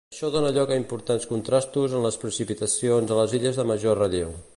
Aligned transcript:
Això 0.13 0.27
dóna 0.35 0.51
lloc 0.53 0.71
a 0.71 0.77
importants 0.79 1.27
contrastos 1.33 1.93
en 1.99 2.05
les 2.07 2.17
precipitacions 2.23 3.13
a 3.13 3.19
les 3.21 3.37
illes 3.41 3.61
de 3.61 3.67
major 3.73 4.01
relleu. 4.05 4.35